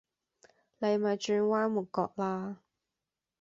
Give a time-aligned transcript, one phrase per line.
[0.79, 2.55] 你咪轉彎抹角喇